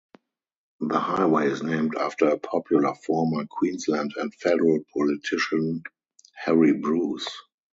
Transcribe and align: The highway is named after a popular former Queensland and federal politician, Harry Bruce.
The 0.79 0.99
highway 0.99 1.51
is 1.51 1.61
named 1.61 1.93
after 1.95 2.27
a 2.29 2.39
popular 2.39 2.95
former 2.95 3.45
Queensland 3.45 4.15
and 4.17 4.33
federal 4.33 4.79
politician, 4.91 5.83
Harry 6.33 6.73
Bruce. 6.73 7.29